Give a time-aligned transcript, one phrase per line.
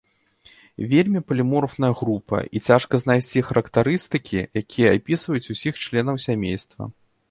[0.93, 6.95] Вельмі паліморфная група, і цяжка знайсці характарыстыкі, якія апісваюць ўсіх членаў сямейства.